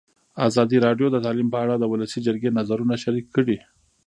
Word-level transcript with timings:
ازادي 0.47 0.77
راډیو 0.85 1.07
د 1.11 1.15
تعلیم 1.25 1.47
په 1.53 1.57
اړه 1.63 1.75
د 1.77 1.83
ولسي 1.93 2.19
جرګې 2.27 2.55
نظرونه 2.59 2.95
شریک 3.03 3.25
کړي. 3.35 3.57